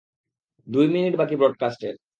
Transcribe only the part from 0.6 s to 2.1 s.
দুই মিনিট বাকি ব্রডকাস্টের।